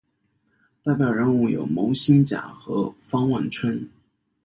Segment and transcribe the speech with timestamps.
[0.81, 3.87] 代表人物有牟兴甲和方万春。